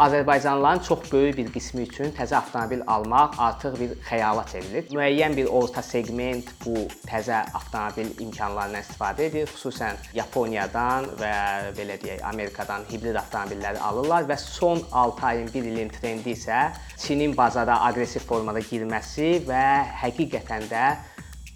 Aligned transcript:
Azərbaycanlıların 0.00 0.80
çox 0.80 1.12
böyük 1.12 1.36
bir 1.36 1.48
qismi 1.52 1.82
üçün 1.84 2.14
təzə 2.16 2.38
avtomobil 2.38 2.80
almaq 2.88 3.34
artıq 3.46 3.74
bir 3.76 3.90
xəyala 4.06 4.46
çevrilib. 4.48 4.86
Müəyyən 4.96 5.34
bir 5.36 5.50
orta 5.58 5.82
seqment 5.84 6.48
bu 6.64 6.86
təzə 7.04 7.42
avtomobil 7.58 8.14
imkanlarından 8.24 8.80
istifadə 8.80 9.26
edir. 9.28 9.52
Xüsusən 9.52 10.00
Yaponiyadan 10.16 11.10
və 11.20 11.34
belə 11.76 11.98
deyək, 12.00 12.24
Amerikadan 12.30 12.88
hibrid 12.88 13.20
avtomobilləri 13.20 13.82
alırlar 13.90 14.24
və 14.30 14.38
son 14.40 14.80
6 15.02 15.26
ayın, 15.32 15.52
1 15.52 15.68
ilin 15.74 15.92
trendi 16.00 16.32
isə 16.32 16.62
Çinin 16.96 17.36
bazara 17.36 17.76
aqressiv 17.90 18.24
formada 18.24 18.64
girməsi 18.72 19.42
və 19.52 19.64
həqiqətən 20.00 20.64
də 20.72 20.86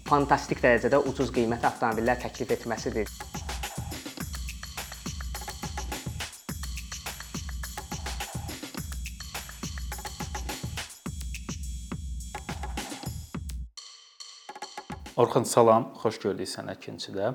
fantastik 0.05 0.61
dərəcədə 0.61 1.01
ucuz 1.09 1.33
qiymətli 1.33 1.73
avtomobillər 1.73 2.21
təklif 2.27 2.53
etməsidir. 2.59 3.09
Orxan 15.17 15.43
salam, 15.47 15.83
xoş 15.95 16.17
gördük 16.19 16.49
səni 16.51 16.73
ikincidə. 16.75 17.29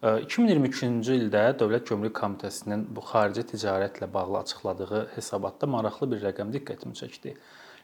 2023-cü 0.00 1.16
ildə 1.18 1.42
Dövlət 1.60 1.90
Gömrük 1.90 2.14
Komitəsinin 2.16 2.86
bu 2.96 3.02
xarici 3.04 3.42
ticarətlə 3.50 4.08
bağlı 4.14 4.38
açıqladığı 4.38 5.00
hesabatda 5.16 5.68
maraqlı 5.68 6.08
bir 6.14 6.22
rəqəm 6.24 6.54
diqqətimi 6.54 6.96
çəkdi. 6.96 7.34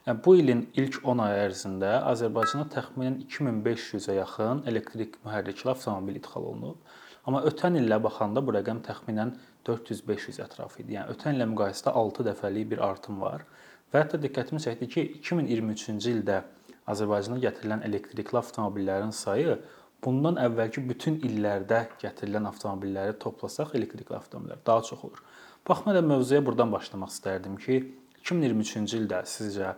Yəni 0.06 0.24
bu 0.24 0.34
ilin 0.40 0.64
ilk 0.80 0.96
10 1.12 1.20
ay 1.26 1.42
ərzində 1.42 1.92
Azərbaycana 2.14 2.64
təxminən 2.72 3.20
2500-ə 3.26 4.16
yaxın 4.22 4.64
elektrik 4.72 5.20
mühərrikli 5.26 5.74
avtomobil 5.74 6.16
idxal 6.22 6.48
olunub. 6.54 6.80
Amma 7.28 7.44
ötən 7.52 7.76
illə 7.82 8.00
baxanda 8.08 8.40
bu 8.40 8.56
rəqəm 8.56 8.80
təxminən 8.88 9.36
400-500 9.68 10.40
ətrafı 10.48 10.86
idi. 10.86 10.96
Yəni 10.96 11.18
ötən 11.18 11.36
illə 11.36 11.52
müqayisədə 11.52 11.92
6 12.00 12.30
dəfəlik 12.32 12.72
bir 12.72 12.86
artım 12.88 13.20
var. 13.20 13.44
Və 13.92 14.06
hətta 14.06 14.24
diqqətimi 14.24 14.64
çəkdi 14.70 14.92
ki, 14.96 15.08
2023-cü 15.20 16.16
ildə 16.16 16.40
Azərbaycana 16.90 17.40
gətirilən 17.40 17.84
elektrikli 17.86 18.38
avtomobillərin 18.40 19.12
sayı 19.16 19.56
bundan 20.04 20.36
əvvəlki 20.42 20.82
bütün 20.84 21.16
illərdə 21.24 21.80
gətirilən 22.02 22.50
avtomobilləri 22.50 23.16
toplasaq 23.24 23.72
elektrikli 23.78 24.16
avtomobillər 24.18 24.60
daha 24.66 24.84
çox 24.90 25.04
olur. 25.08 25.22
Baxmayaraq 25.68 26.08
mövzuya 26.10 26.44
burdan 26.44 26.72
başlamaq 26.74 27.12
istərdim 27.14 27.56
ki, 27.56 27.78
2023-cü 28.20 29.00
ildə 29.00 29.22
sizcə 29.28 29.72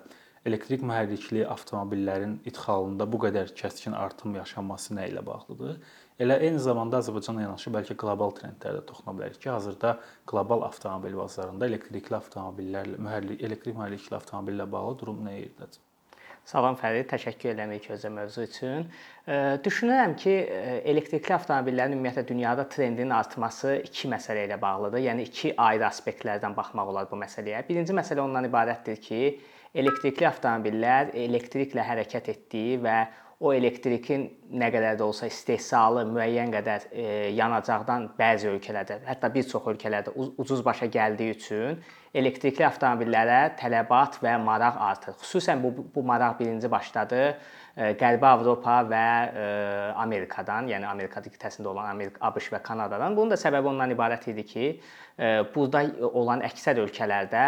elektrik 0.47 0.83
mühərrikli 0.87 1.45
avtomobillərin 1.47 2.37
idxalında 2.47 3.07
bu 3.11 3.23
qədər 3.25 3.55
kəskin 3.59 3.95
artım 3.99 4.35
yaşanması 4.39 4.99
nə 4.99 5.09
ilə 5.13 5.23
bağlıdır? 5.27 5.79
Elə 6.23 6.41
eyni 6.47 6.59
zamanda 6.63 7.01
Azərbaycanla 7.03 7.47
yanaşı 7.47 7.71
bəlkə 7.75 7.97
qlobal 8.03 8.35
trendlərə 8.39 8.83
toxuna 8.89 9.15
bilərik 9.15 9.41
ki, 9.43 9.51
hazırda 9.55 9.97
qlobal 10.31 10.67
avtomobil 10.67 11.19
bazarında 11.23 11.71
elektrikli 11.71 12.19
avtomobillərlə 12.19 12.99
mühərrik 12.99 13.43
elektrik 13.51 13.79
mühərrikli 13.79 14.19
avtomobillə 14.19 14.71
bağlı 14.75 14.99
durum 15.03 15.27
nə 15.27 15.39
yerdədir? 15.41 15.86
Salam 16.47 16.77
Fərid, 16.79 17.09
təşəkkür 17.11 17.51
edirəm 17.51 17.73
ilk 17.75 17.89
özə 17.97 18.07
mövzu 18.15 18.45
üçün. 18.47 18.85
Düşünürəm 19.65 20.13
ki, 20.23 20.35
elektrikli 20.93 21.35
avtomobillərin 21.35 21.97
ümumiyyətlə 21.97 22.23
dünyada 22.29 22.69
trendinin 22.71 23.11
artması 23.17 23.81
iki 23.83 24.07
məsələ 24.13 24.45
ilə 24.47 24.61
bağlıdır. 24.63 25.03
Yəni 25.09 25.27
iki 25.27 25.51
ayrı 25.59 25.89
aspektlərdən 25.89 26.55
baxmaq 26.55 26.93
olar 26.93 27.09
bu 27.11 27.19
məsələyə. 27.19 27.65
Birinci 27.67 27.97
məsələ 27.99 28.23
ondan 28.23 28.47
ibarətdir 28.47 29.03
ki, 29.03 29.21
elektrikli 29.75 30.29
avtomobillər 30.31 31.11
elektriklə 31.27 31.83
hərəkət 31.91 32.31
etdiyi 32.37 32.79
və 32.87 33.01
o 33.41 33.53
elektrikin 33.53 34.25
nə 34.57 34.71
qədər 34.73 34.97
də 34.97 35.05
olsa 35.05 35.29
istehsalı 35.29 36.07
müəyyən 36.09 36.53
qədər 36.55 36.87
e, 36.89 37.05
yanacaqdan 37.37 38.09
bəzi 38.17 38.49
ölkələrdə, 38.55 39.03
hətta 39.05 39.31
bir 39.35 39.45
çox 39.51 39.67
ölkələrdə 39.75 40.15
ucuz 40.17 40.63
başa 40.65 40.89
gəldiyi 40.93 41.35
üçün 41.37 41.83
elektrikli 42.17 42.65
avtomobillərə 42.65 43.41
tələbat 43.61 44.17
və 44.25 44.39
maraq 44.41 44.81
artır. 44.89 45.19
Xüsusən 45.21 45.61
bu 45.61 45.75
bu 45.95 46.05
maraq 46.07 46.39
birinci 46.41 46.71
başladı 46.71 47.37
Qərbi 47.77 48.25
Avropa 48.25 48.79
və 48.89 49.07
e, 49.29 49.49
Amerikadan, 50.01 50.71
yəni 50.71 50.87
Amerika 50.89 51.21
qitəsində 51.21 51.69
olan 51.69 51.91
Amerika, 51.91 52.23
ABŞ 52.25 52.49
və 52.55 52.63
Kanadadan. 52.65 53.17
Bunun 53.19 53.35
da 53.35 53.37
səbəbi 53.37 53.69
ondan 53.69 53.93
ibarət 53.93 54.31
idi 54.33 54.45
ki, 54.49 54.71
burada 55.53 55.83
olan 56.09 56.43
əksər 56.45 56.81
ölkələrdə 56.83 57.45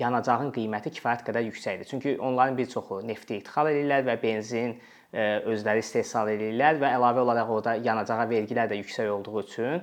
yanacağın 0.00 0.50
qiyməti 0.52 0.92
kifayət 0.96 1.26
qədər 1.28 1.46
yüksəkdir. 1.50 1.88
Çünki 1.88 2.16
onların 2.20 2.56
bir 2.58 2.68
çoxu 2.72 3.02
nefti 3.08 3.38
idxal 3.40 3.70
edirlər 3.72 4.04
və 4.08 4.16
benzin 4.20 4.74
özləri 5.14 5.84
istehsal 5.84 6.28
edirlər 6.32 6.80
və 6.82 6.90
əlavə 6.96 7.22
olaraq 7.24 7.54
orada 7.56 7.76
yanacağa 7.80 8.26
vergilər 8.28 8.68
də 8.72 8.80
yüksək 8.80 9.12
olduğu 9.14 9.40
üçün 9.44 9.80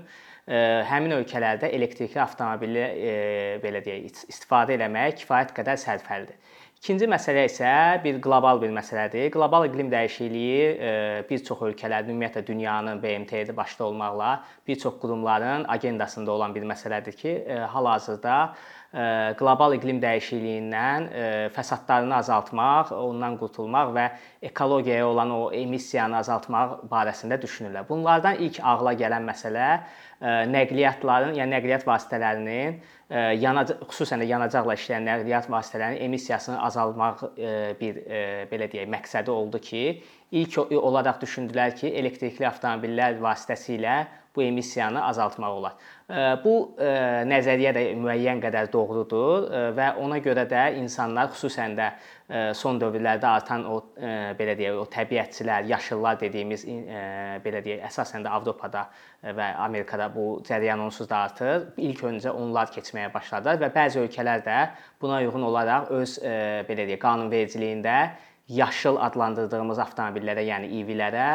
həmin 0.92 1.16
ölkələrdə 1.16 1.70
elektrikli 1.74 2.20
avtomobili 2.22 2.86
belə 3.64 3.82
deyək, 3.86 4.26
istifadə 4.30 4.76
eləmək 4.76 5.22
kifayət 5.22 5.54
qədər 5.58 5.82
sərfəlidir. 5.82 6.38
İkinci 6.82 7.06
məsələ 7.06 7.44
isə 7.46 7.72
bir 8.02 8.16
qlobal 8.26 8.58
bir 8.58 8.72
məsələdir. 8.74 9.28
Qlobal 9.30 9.68
iqlim 9.68 9.92
dəyişikliyi 9.94 11.28
bir 11.30 11.44
çox 11.46 11.60
ölkələrin, 11.68 12.10
ümumiyyətlə 12.10 12.42
dünyanın 12.48 12.98
BMT-də 13.04 13.54
başda 13.54 13.86
olmaqla 13.86 14.32
bir 14.68 14.80
çox 14.82 14.98
qurumların 15.04 15.68
agendasında 15.70 16.32
olan 16.34 16.56
bir 16.56 16.66
məsələdir 16.72 17.20
ki, 17.20 17.34
hal-hazırda 17.70 18.38
qlobal 18.92 19.78
iqlim 19.78 20.02
dəyişikliyindən 20.04 21.06
fəsadlarını 21.56 22.18
azaltmaq, 22.18 22.92
ondan 22.92 23.38
qurtulmaq 23.40 23.94
və 23.96 24.08
ekologiyaya 24.52 25.08
olan 25.08 25.32
o 25.32 25.42
emissiyanı 25.56 26.18
azaltmaq 26.20 26.82
barəsində 26.92 27.40
düşünürlər. 27.40 27.88
Bunlardan 27.88 28.42
ilk 28.44 28.60
ağla 28.60 28.94
gələn 29.00 29.24
məsələ 29.30 29.70
nəqliyyatların, 30.52 31.38
yəni 31.40 31.56
nəqliyyat 31.56 31.88
vasitələrinin 31.88 32.82
yanacaq 33.40 33.88
xüsusən 33.92 34.22
də 34.24 34.28
yanacaqla 34.28 34.76
işləyən 34.76 35.08
nəqliyyat 35.08 35.48
vasitələrinin 35.52 36.04
emissiyasını 36.08 36.60
azaltmaq 36.68 37.24
bir 37.80 38.02
belə 38.52 38.68
deyək 38.72 38.92
məqsədi 38.92 39.32
oldu 39.32 39.60
ki, 39.64 39.86
ilk 40.32 40.60
olaraq 40.76 41.24
düşündülər 41.24 41.76
ki, 41.80 41.96
elektrikli 41.96 42.48
avtomobillər 42.48 43.20
vasitəsilə 43.24 44.02
bu 44.36 44.44
emissiyanı 44.44 45.04
azaltmaq 45.06 45.58
olar. 45.58 45.74
Bu 46.44 46.54
nəzəriyyə 46.78 47.72
də 47.76 47.84
müəyyən 48.00 48.42
qədər 48.44 48.68
doğrudur 48.72 49.46
və 49.78 49.94
ona 50.00 50.18
görə 50.24 50.44
də 50.50 50.66
insanlar 50.80 51.30
xüsusən 51.32 51.76
də 51.78 51.88
son 52.56 52.80
dövrlərdə 52.80 53.28
artan 53.28 53.64
o 53.68 53.78
belə 54.40 54.56
deyək, 54.60 54.80
o 54.80 54.86
təbiətçilər, 54.92 55.68
yaşıllar 55.72 56.20
dediyimiz 56.20 56.66
belə 57.44 57.64
deyək, 57.64 57.86
əsasən 57.88 58.26
də 58.26 58.32
Avropada 58.32 58.86
və 59.22 59.52
Amerikada 59.64 60.10
bu 60.12 60.42
cərəyan 60.48 60.84
onsuz 60.84 61.08
da 61.12 61.24
artır. 61.28 61.70
İlk 61.78 62.04
öncə 62.12 62.32
onlar 62.36 62.72
keçməyə 62.76 63.12
başladılar 63.14 63.60
və 63.62 63.72
bəzi 63.76 64.04
ölkələr 64.04 64.44
də 64.48 64.60
buna 65.02 65.22
uyğun 65.24 65.48
olaraq 65.48 65.92
öz 65.96 66.18
belə 66.68 66.88
deyək, 66.88 67.02
qanunvericiliyində 67.04 67.98
yaşıl 68.50 68.98
adlandırdığımız 69.00 69.80
avtomobillərə, 69.80 70.44
yəni 70.44 70.68
EV-lərə 70.82 71.28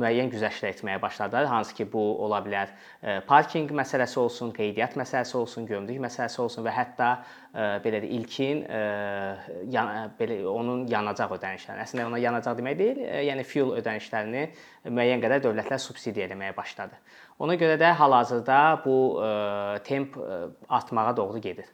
müəyyən 0.00 0.30
güzəştlər 0.32 0.72
etməyə 0.74 1.00
başladılar. 1.02 1.46
Hansı 1.46 1.74
ki, 1.76 1.86
bu 1.92 2.02
ola 2.24 2.40
bilər 2.42 2.72
e, 3.02 3.20
parkinq 3.28 3.70
məsələsi 3.76 4.18
olsun, 4.18 4.50
qeydiyyat 4.56 4.96
məsələsi 4.98 5.36
olsun, 5.38 5.68
gömrük 5.70 6.00
məsələsi 6.02 6.40
olsun 6.42 6.66
və 6.66 6.72
hətta 6.74 7.10
e, 7.52 7.68
belə 7.84 8.00
də 8.02 8.10
ilkin 8.16 8.64
e, 8.66 8.80
belə 10.18 10.40
onun 10.50 10.86
yanacaq 10.90 11.36
ödənişləri. 11.38 11.84
Əslində 11.86 12.08
ona 12.10 12.22
yanacaq 12.22 12.58
demək 12.58 12.80
deyil, 12.80 13.04
yəni 13.28 13.46
fuel 13.46 13.76
ödənişlərini 13.78 14.44
müəyyən 14.90 15.22
qədər 15.22 15.46
dövlətlər 15.46 15.82
subsidiya 15.84 16.26
etməyə 16.30 16.56
başladı. 16.56 16.98
Ona 17.44 17.54
görə 17.60 17.78
də 17.78 17.94
hal-hazırda 17.98 18.60
bu 18.84 18.98
temp 19.86 20.18
artmağa 20.68 21.16
doğru 21.16 21.38
gedir. 21.38 21.66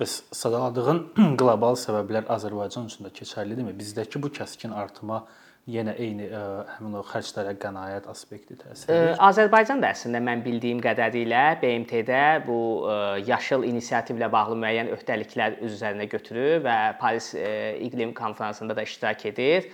Bəs 0.00 0.22
sadaladığın 0.32 1.04
qlobal 1.40 1.76
səbəblər 1.76 2.28
Azərbaycan 2.32 2.88
üçün 2.88 3.06
də 3.06 3.12
keçərlidirmi? 3.18 3.74
Bizdəki 3.76 4.20
bu 4.22 4.30
kəskin 4.32 4.72
artıma 4.72 5.22
yenə 5.70 5.92
eyni 6.00 6.26
ə, 6.26 6.40
həmin 6.74 6.96
o 6.98 7.02
xərclərə 7.06 7.52
qənaət 7.60 8.08
aspekti 8.10 8.56
təsir 8.58 8.90
edir. 8.90 9.12
Azərbaycan 9.22 9.84
da 9.84 9.92
əslində 9.94 10.18
mən 10.24 10.42
bildiyim 10.42 10.80
qədərilə 10.82 11.44
BMT-də 11.60 12.22
bu 12.48 12.58
ə, 12.88 12.96
yaşıl 13.28 13.68
inisiativlə 13.68 14.32
bağlı 14.32 14.58
müəyyən 14.64 14.90
öhdəliklər 14.96 15.60
öz 15.60 15.76
üzərinə 15.76 16.08
götürür 16.10 16.64
və 16.66 16.76
Paris 16.98 17.30
ə, 17.36 17.52
iqlim 17.86 18.16
konfransında 18.16 18.74
da 18.78 18.88
iştirak 18.88 19.26
edir 19.30 19.68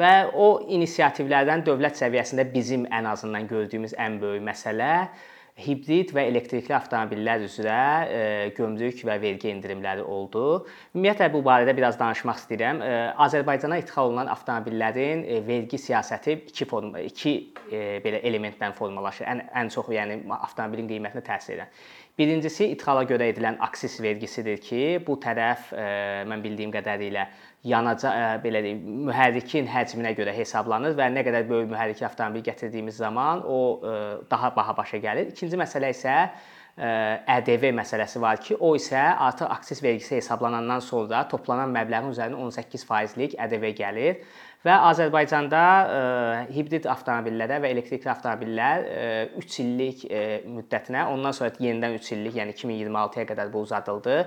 və 0.00 0.12
o 0.38 0.46
inisiativlərdən 0.72 1.64
dövlət 1.66 1.98
səviyyəsində 1.98 2.44
bizim 2.52 2.86
ən 2.94 3.08
azından 3.10 3.48
gördüyümüz 3.50 3.96
ən 3.98 4.20
böyük 4.22 4.44
məsələ 4.46 4.92
hibrid 5.64 6.12
və 6.16 6.24
elektrikli 6.30 6.74
avtomobillər 6.76 7.44
üzrə 7.46 7.78
e, 8.06 8.22
gömrük 8.56 9.02
və 9.06 9.16
vergi 9.22 9.50
endirimləri 9.52 10.04
oldu. 10.04 10.64
Ümumiyyətlə 10.94 11.30
bu 11.34 11.42
barədə 11.46 11.74
biraz 11.76 11.98
danışmaq 12.00 12.42
istəyirəm. 12.42 12.82
E, 12.84 12.92
Azərbaycana 13.26 13.80
ixal 13.82 14.10
olunan 14.10 14.30
avtomobillərin 14.34 15.24
e, 15.24 15.40
vergi 15.46 15.80
siyasəti 15.80 16.38
iki 16.50 16.68
form 16.70 16.94
iki 17.00 17.36
belə 17.70 18.18
elementdən 18.26 18.74
formalaşır. 18.74 19.28
Ən 19.30 19.44
ən 19.60 19.68
çox 19.70 19.92
yəni 19.94 20.22
avtomobilin 20.40 20.88
qiymətinə 20.90 21.22
təsir 21.26 21.58
edən. 21.58 21.74
Birincisi 22.20 22.66
idxala 22.74 23.06
görə 23.08 23.30
edilən 23.32 23.54
aksis 23.64 23.94
vergisidir 24.04 24.58
ki, 24.60 24.80
bu 25.06 25.14
tərəf 25.22 25.70
mən 26.28 26.42
bildiyim 26.44 26.72
qədərilə 26.74 27.22
yanacaq 27.64 28.42
belə 28.44 28.60
deyim, 28.64 28.82
mühərrikin 29.08 29.68
həcminə 29.72 30.12
görə 30.18 30.34
hesablanır 30.36 30.98
və 30.98 31.06
nə 31.14 31.24
qədər 31.24 31.48
böyük 31.48 31.70
mühərrikli 31.72 32.04
avtomobil 32.10 32.44
gətirdiyimiz 32.44 33.00
zaman 33.00 33.40
o 33.48 33.60
daha 34.28 34.52
baha 34.56 34.76
başa 34.76 35.00
gəlir. 35.00 35.32
İkinci 35.32 35.60
məsələ 35.60 35.94
isə 35.96 36.18
ƏDV 36.80 37.72
məsələsi 37.76 38.20
var 38.20 38.40
ki, 38.44 38.58
o 38.60 38.74
isə 38.76 39.00
artıq 39.28 39.48
aksis 39.56 39.82
vergisi 39.84 40.18
hesablanandan 40.20 40.84
sonra 40.84 41.24
toplanan 41.32 41.72
məbləğin 41.72 42.12
üzərinə 42.12 42.36
18%lik 42.36 43.40
ƏDV 43.40 43.72
gəlir 43.80 44.20
və 44.66 44.76
Azərbaycanda 44.90 45.62
hibrid 46.52 46.86
avtomobillərə 46.90 47.60
və 47.62 47.72
elektrikli 47.72 48.10
avtomobillər 48.12 48.86
3 49.40 49.58
illik 49.64 50.04
müddətinə, 50.52 51.06
ondan 51.12 51.36
sonra 51.36 51.54
yenidən 51.64 51.96
3 51.96 52.12
illik, 52.18 52.36
yəni 52.40 52.56
2026-ya 52.56 53.26
qədər 53.30 53.52
bu 53.52 53.64
uzadıldı. 53.64 54.22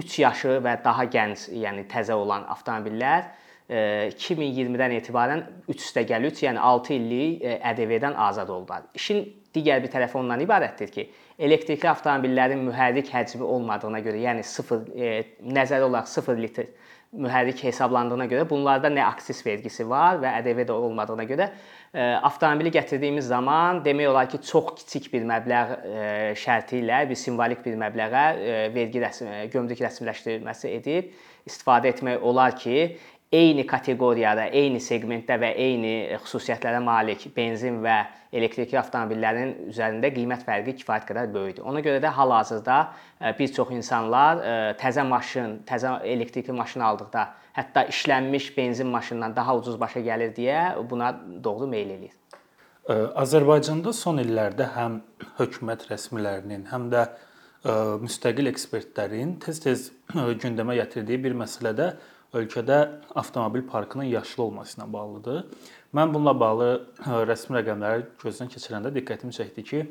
3 0.00 0.18
yaşı 0.24 0.58
və 0.64 0.78
daha 0.84 1.04
gənc, 1.12 1.50
yəni 1.54 1.84
təzə 1.90 2.16
olan 2.16 2.46
avtomobillər 2.54 3.28
2020-dən 3.68 4.92
etibarən 4.98 5.44
3 5.68 5.76
üstəgəl 5.76 6.26
3, 6.28 6.42
yəni 6.48 6.60
6 6.60 6.96
illik 6.96 7.44
ƏDV-dən 7.60 8.16
azad 8.26 8.50
oldular. 8.52 8.88
İşin 8.96 9.22
digər 9.54 9.80
bir 9.84 9.92
tərəfi 9.92 10.18
ondan 10.20 10.42
ibarətdir 10.44 10.90
ki, 10.92 11.06
elektrikli 11.38 11.88
avtomobillərin 11.88 12.60
mühərrik 12.66 13.08
həcmi 13.12 13.46
olmadığına 13.46 14.00
görə, 14.04 14.20
yəni 14.26 14.44
0 14.44 14.90
e, 14.96 15.14
nəzəri 15.46 15.88
olaraq 15.88 16.10
0 16.12 16.42
litr 16.42 16.68
mühərrik 17.14 17.62
hesablandığına 17.66 18.26
görə 18.30 18.44
bunlarda 18.50 18.90
nə 18.92 19.04
aksis 19.06 19.44
vergisi 19.46 19.86
var 19.88 20.18
və 20.22 20.32
ƏDV 20.40 20.64
də 20.68 20.74
olmadığına 20.74 21.26
görə 21.28 21.48
e, 21.50 22.02
avtomobili 22.28 22.72
gətirdiyimiz 22.74 23.28
zaman 23.30 23.82
demək 23.84 24.10
olar 24.10 24.30
ki, 24.30 24.40
çox 24.46 24.72
kiçik 24.80 25.10
bir 25.12 25.26
məbləğ 25.30 25.62
e, 25.74 26.08
şərti 26.40 26.80
ilə 26.82 27.04
bir 27.10 27.20
simvolik 27.20 27.62
bir 27.66 27.78
məbləğə 27.80 28.24
e, 28.34 28.58
vergi 28.74 29.04
rəsm 29.04 29.30
gömrük 29.54 29.84
rəsmiləşdirilməsi 29.86 30.74
edib 30.74 31.14
istifadə 31.44 31.90
etmək 31.92 32.22
olar 32.24 32.54
ki, 32.56 32.94
eyni 33.32 33.64
kateqoriyada, 33.66 34.46
eyni 34.54 34.80
seqmentdə 34.82 35.36
və 35.40 35.50
eyni 35.58 35.92
e, 36.04 36.18
xüsusiyyətlərə 36.22 36.80
malik 36.84 37.24
benzin 37.36 37.80
və 37.84 37.96
elektrikli 38.34 38.78
avtomobillərin 38.78 39.54
üzərində 39.70 40.10
qiymət 40.14 40.44
fərqi 40.46 40.76
kifayət 40.80 41.08
qədər 41.08 41.32
böyükdür. 41.34 41.64
Ona 41.70 41.82
görə 41.84 42.02
də 42.04 42.12
hal-hazırda 42.14 42.78
e, 43.20 43.32
bir 43.38 43.52
çox 43.56 43.72
insanlar 43.74 44.42
e, 44.42 44.54
təzə 44.80 45.06
maşın, 45.08 45.58
təzə 45.68 45.96
elektrikli 46.14 46.54
maşın 46.54 46.86
aldıqda 46.90 47.26
hətta 47.58 47.86
işlənmiş 47.90 48.50
benzin 48.56 48.90
maşınından 48.94 49.36
daha 49.36 49.56
ucuz 49.56 49.80
başa 49.80 50.02
gəlir 50.04 50.34
deyə 50.36 50.62
buna 50.90 51.14
doğru 51.44 51.70
meyl 51.70 51.90
eləyir. 51.96 52.16
Azərbaycanda 53.16 53.94
son 53.96 54.18
illərdə 54.20 54.66
həm 54.74 54.98
hökumət 55.38 55.86
rəsmilərinin, 55.88 56.66
həm 56.68 56.90
də 56.92 57.06
müstəqil 58.02 58.50
ekspertlərin 58.50 59.38
tez-tez 59.40 59.86
gündəmə 60.12 60.76
gətirdiyi 60.82 61.22
bir 61.24 61.36
məsələ 61.38 61.72
də 61.78 61.86
ölkədə 62.34 62.78
avtomobil 63.14 63.62
parkının 63.68 64.10
yaşlı 64.10 64.42
olması 64.42 64.78
ilə 64.78 64.86
bağlıdır. 64.92 65.40
Mən 65.94 66.10
bununla 66.14 66.34
bağlı 66.40 66.68
rəsmi 67.30 67.54
rəqəmləri 67.60 68.06
gözdən 68.22 68.50
keçirəndə 68.50 68.90
diqqətimi 68.96 69.34
çəkdi 69.36 69.64
ki, 69.68 69.82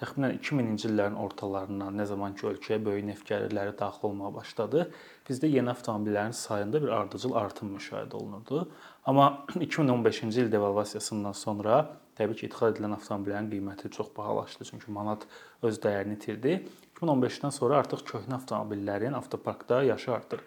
təxminən 0.00 0.38
2000-ci 0.38 0.88
illərin 0.88 1.18
ortalarından 1.20 1.98
nə 2.00 2.06
zaman 2.08 2.36
ki 2.38 2.46
ölkəyə 2.54 2.78
böyük 2.84 3.04
neft 3.10 3.26
gəlirləri 3.28 3.74
daxil 3.78 4.08
olmağa 4.08 4.32
başladı, 4.38 4.86
bizdə 5.28 5.50
yeni 5.52 5.74
avtomobillərin 5.74 6.32
sayında 6.36 6.80
bir 6.82 6.94
ardıcıl 7.00 7.36
artım 7.36 7.74
müşahidə 7.76 8.16
olunurdu. 8.16 8.68
Amma 9.04 9.44
2015-ci 9.66 10.40
il 10.40 10.52
devalvasiyasından 10.52 11.36
sonra 11.36 11.82
təbii 12.16 12.40
ki, 12.40 12.48
idxal 12.48 12.72
edilən 12.72 12.96
avtomobillərin 12.96 13.52
qiyməti 13.52 13.92
çox 13.92 14.08
bahalaşdı, 14.16 14.64
çünki 14.72 14.96
manat 14.96 15.28
öz 15.62 15.76
dəyərini 15.84 16.16
itirdi. 16.16 16.56
2015-dən 16.96 17.52
sonra 17.52 17.84
artıq 17.84 18.06
köhnə 18.08 18.40
avtomobillərin 18.40 19.16
avtoparkda 19.20 19.82
yaşı 19.92 20.12
artır 20.16 20.44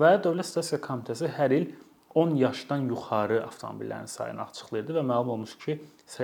və 0.00 0.16
Dövlət 0.24 0.48
Statistika 0.48 0.86
Komitəsi 0.86 1.30
hər 1.36 1.54
il 1.56 1.66
10 2.14 2.34
yaşdan 2.36 2.88
yuxarı 2.90 3.40
avtomobillərin 3.46 4.08
sayını 4.10 4.44
açıqlayırdı 4.44 4.98
və 4.98 5.04
məlum 5.08 5.30
olmuş 5.36 5.54
ki, 5.64 5.78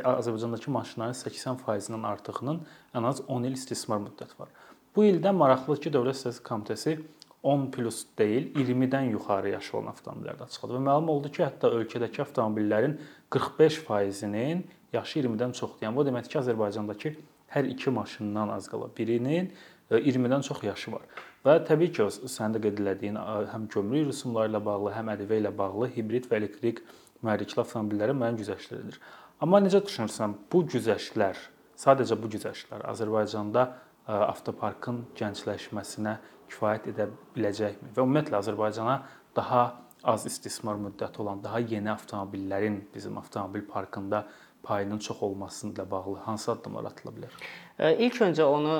Azərbaycandakı 0.04 0.70
maşınların 0.70 1.16
80%-dən 1.16 2.06
artığının 2.06 2.58
ən 2.94 3.06
az 3.08 3.22
10 3.26 3.48
il 3.48 3.56
istismar 3.56 4.02
müddəti 4.04 4.36
var. 4.40 4.50
Bu 4.96 5.06
ildə 5.08 5.32
maraqlıdır 5.32 5.82
ki, 5.86 5.94
Dövlət 5.96 6.20
Statistika 6.20 6.54
Komitəsi 6.54 6.98
10 7.42 7.70
plus 7.72 8.02
deyil, 8.18 8.50
20-dən 8.56 9.12
yuxarı 9.14 9.54
yaşı 9.54 9.76
olan 9.78 9.94
avtomobilləri 9.94 10.40
də 10.40 10.48
açıqladı 10.48 10.76
və 10.76 10.84
məlum 10.90 11.10
oldu 11.14 11.32
ki, 11.32 11.44
hətta 11.46 11.70
ölkədəki 11.78 12.24
avtomobillərin 12.26 12.98
45%-nin 13.32 14.64
yaşı 14.92 15.22
20-dən 15.22 15.56
çoxdur. 15.56 15.86
Yəni 15.86 15.96
bu 15.96 16.04
deməkdir 16.08 16.34
ki, 16.34 16.40
Azərbaycandakı 16.42 17.14
hər 17.54 17.68
iki 17.72 17.90
maşından 17.94 18.52
az 18.52 18.68
qala 18.68 18.90
birinin 18.96 19.52
20-dən 19.90 20.44
çox 20.44 20.62
yaşı 20.62 20.92
var. 20.92 21.04
Və 21.46 21.58
təbii 21.64 21.92
ki, 21.96 22.06
sənin 22.28 22.56
də 22.56 22.62
qeyd 22.66 22.80
etdiyin 22.92 23.16
həm 23.52 23.68
gömrük 23.72 24.10
rüsumları 24.10 24.52
ilə 24.52 24.60
bağlı, 24.64 24.92
həm 24.96 25.12
ƏDV 25.14 25.38
ilə 25.40 25.52
bağlı 25.56 25.88
hibrid 25.96 26.28
və 26.28 26.42
elektrik 26.42 26.82
mühərrikli 27.24 27.62
avtomobillərə 27.64 28.16
müəyyən 28.16 28.40
güzəştlər 28.42 28.82
edir. 28.84 29.00
Amma 29.40 29.60
necə 29.64 29.80
düşünürsən, 29.86 30.34
bu 30.52 30.64
güzəştlər, 30.74 31.40
sadəcə 31.78 32.18
bu 32.20 32.30
güzəştlər 32.34 32.84
Azərbaycanda 32.90 33.64
avtoparkın 34.08 35.04
gəncləşməsinə 35.18 36.16
kifayət 36.50 36.90
edə 36.92 37.08
biləcəkmi? 37.36 37.92
Və 37.94 38.04
ümumiyyətlə 38.04 38.40
Azərbaycana 38.42 38.96
daha 39.36 39.62
az 40.04 40.26
istismar 40.26 40.78
müddəti 40.78 41.22
olan, 41.22 41.40
daha 41.42 41.58
yeni 41.60 41.90
avtomobillərin 41.92 42.82
bizim 42.94 43.18
avtomobil 43.18 43.64
parkında 43.68 44.26
payının 44.62 44.98
çox 44.98 45.22
olması 45.22 45.68
ilə 45.68 45.90
bağlı 45.90 46.16
hansı 46.26 46.52
addımlar 46.52 46.90
atıla 46.90 47.12
bilər? 47.16 47.36
İlk 47.78 48.16
öncə 48.26 48.42
onu 48.42 48.74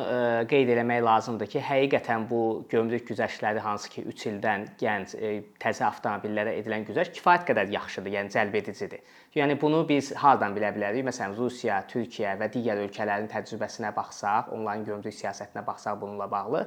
qeyd 0.51 0.73
etmək 0.75 1.05
lazımdır 1.07 1.51
ki, 1.53 1.61
həqiqətən 1.63 2.27
bu 2.31 2.41
gömrük 2.71 3.07
güzəştləri 3.11 3.63
hansı 3.63 3.93
ki 3.93 4.03
3 4.11 4.27
ildən 4.33 4.67
gənc 4.81 5.15
təzə 5.63 5.87
avtomobillərə 5.87 6.57
edilən 6.59 6.87
güzəşt 6.89 7.15
kifayət 7.21 7.47
qədər 7.53 7.73
yaxşıdır, 7.77 8.15
yəni 8.19 8.35
cəlb 8.35 8.59
edicidir. 8.59 9.07
Yəni 9.39 9.61
bunu 9.61 9.85
biz 9.89 10.11
hardan 10.19 10.57
bilə 10.57 10.75
bilərik? 10.75 11.07
Məsələn, 11.07 11.37
Rusiya, 11.39 11.85
Türkiyə 11.89 12.35
və 12.41 12.51
digər 12.51 12.83
ölkələrin 12.89 13.31
təcrübəsinə 13.31 13.95
baxsaq, 13.95 14.51
onların 14.59 14.85
gömrük 14.89 15.15
siyasətinə 15.15 15.67
baxsaq 15.67 16.01
bununla 16.01 16.31
bağlı 16.31 16.67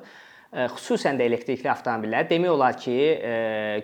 xüsusən 0.52 1.16
də 1.16 1.24
elektrikli 1.30 1.70
avtomobillər 1.72 2.26
demək 2.28 2.52
olar 2.52 2.76
ki, 2.76 2.96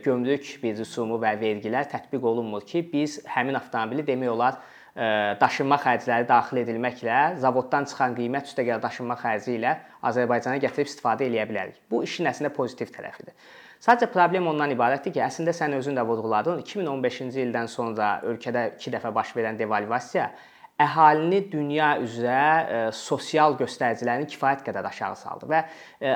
gömrük 0.04 0.50
bir 0.60 0.76
rüsumu 0.76 1.16
və 1.22 1.32
vergilər 1.40 1.88
tətbiq 1.88 2.26
olunmur 2.28 2.66
ki, 2.68 2.82
biz 2.92 3.22
həmin 3.32 3.56
avtomobili 3.56 4.04
demək 4.08 4.34
olar 4.34 4.58
daşınma 4.98 5.78
xərcləri 5.84 6.26
daxil 6.26 6.64
edilməklə 6.64 7.18
zavoddan 7.44 7.86
çıxan 7.86 8.16
qiymət 8.18 8.50
üstəgəl 8.50 8.82
daşınma 8.82 9.14
xərci 9.22 9.54
ilə 9.60 9.76
Azərbaycana 10.10 10.58
gətirib 10.64 10.90
istifadə 10.90 11.28
eləyə 11.28 11.46
bilərik. 11.50 11.78
Bu 11.92 12.02
işin 12.08 12.26
əslində 12.32 12.50
pozitiv 12.56 12.90
tərəfidir. 12.96 13.36
Sadəcə 13.78 14.08
problem 14.10 14.50
ondan 14.50 14.74
ibarətdir 14.74 15.14
ki, 15.14 15.22
əslində 15.22 15.54
sən 15.54 15.78
özün 15.78 16.00
də 16.00 16.04
vurğuladın, 16.08 16.64
2015-ci 16.66 17.44
ildən 17.46 17.70
sonra 17.70 18.16
ölkədə 18.26 18.72
2 18.82 18.96
dəfə 18.96 19.12
baş 19.14 19.36
verən 19.38 19.60
devalvasiya 19.60 20.32
əhalini 20.82 21.52
dünya 21.52 21.98
üzrə 22.02 22.92
sosial 22.94 23.56
göstəricilərini 23.58 24.28
kifayət 24.34 24.62
qədər 24.66 24.86
aşağı 24.90 25.16
saldı 25.22 25.46
və 25.50 25.60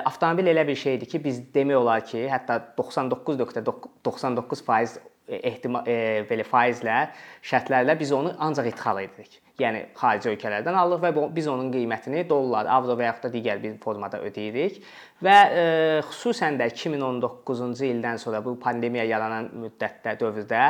avtomobil 0.06 0.48
elə 0.54 0.64
bir 0.68 0.76
şeydir 0.78 1.08
ki, 1.10 1.24
biz 1.24 1.36
demək 1.54 1.78
olar 1.80 2.02
ki, 2.06 2.28
hətta 2.30 2.60
99.99% 2.78 5.11
ehtimal 5.28 5.88
e, 5.88 6.26
belə 6.30 6.46
faizlə, 6.48 7.06
şərtlərlə 7.46 7.96
biz 8.00 8.12
onu 8.16 8.34
ancaq 8.40 8.72
idxal 8.72 9.02
edirik. 9.04 9.40
Yəni 9.62 9.84
xarici 9.94 10.32
ölkələrdən 10.32 10.78
alırıq 10.80 11.04
və 11.04 11.26
biz 11.36 11.48
onun 11.52 11.70
qiymətini 11.74 12.24
dollar, 12.30 12.66
avro 12.72 12.96
və 12.98 13.06
yaxud 13.06 13.28
da 13.28 13.34
digər 13.36 13.60
bir 13.62 13.76
formada 13.84 14.22
ödəyirik. 14.26 14.80
Və 15.22 15.36
e, 15.54 15.66
xüsusən 16.08 16.58
də 16.58 16.72
2019-cu 16.72 17.86
ildən 17.92 18.18
sonra 18.22 18.42
bu 18.42 18.56
pandemiya 18.60 19.06
yaranan 19.06 19.52
müddətdə, 19.62 20.16
dövrdə 20.18 20.64